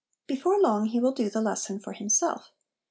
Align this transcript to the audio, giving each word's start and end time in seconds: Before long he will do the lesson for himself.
Before 0.25 0.59
long 0.59 0.87
he 0.87 0.99
will 0.99 1.11
do 1.11 1.29
the 1.29 1.41
lesson 1.43 1.79
for 1.79 1.93
himself. 1.93 2.49